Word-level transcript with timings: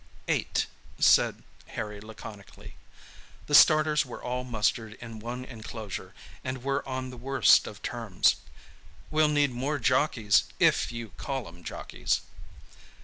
"Eight," 0.27 0.65
said 0.97 1.43
Harry 1.77 2.01
laconically. 2.01 2.73
The 3.45 3.53
starters 3.53 4.03
were 4.03 4.23
all 4.23 4.43
mustered 4.43 4.93
in 4.95 5.19
one 5.19 5.45
enclosure, 5.45 6.15
and 6.43 6.63
were 6.63 6.81
on 6.89 7.11
the 7.11 7.17
worst 7.17 7.67
of 7.67 7.83
terms. 7.83 8.37
"We'll 9.11 9.27
need 9.27 9.51
more 9.51 9.77
jockeys—if 9.77 10.91
you 10.91 11.09
call 11.17 11.47
'em 11.47 11.63
jockeys." 11.63 12.21